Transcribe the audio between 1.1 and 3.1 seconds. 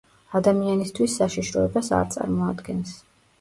საშიშროებას არ წარმოადგენს.